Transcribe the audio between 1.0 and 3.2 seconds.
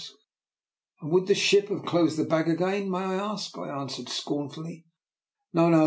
would the ship have closed the bag again, may I